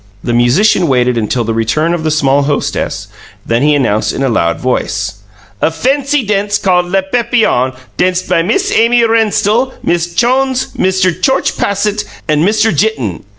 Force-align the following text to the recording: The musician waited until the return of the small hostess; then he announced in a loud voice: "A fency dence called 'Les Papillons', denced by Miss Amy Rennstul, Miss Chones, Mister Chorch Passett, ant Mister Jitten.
The 0.23 0.33
musician 0.33 0.87
waited 0.87 1.15
until 1.15 1.43
the 1.43 1.53
return 1.53 1.93
of 1.93 2.03
the 2.03 2.09
small 2.09 2.41
hostess; 2.41 3.07
then 3.45 3.61
he 3.61 3.75
announced 3.75 4.13
in 4.13 4.23
a 4.23 4.29
loud 4.29 4.59
voice: 4.59 5.19
"A 5.61 5.69
fency 5.69 6.27
dence 6.27 6.57
called 6.57 6.87
'Les 6.87 7.03
Papillons', 7.11 7.75
denced 7.97 8.27
by 8.27 8.41
Miss 8.41 8.71
Amy 8.75 9.03
Rennstul, 9.03 9.73
Miss 9.83 10.07
Chones, 10.15 10.69
Mister 10.75 11.11
Chorch 11.11 11.55
Passett, 11.55 12.03
ant 12.27 12.41
Mister 12.41 12.71
Jitten. 12.71 13.25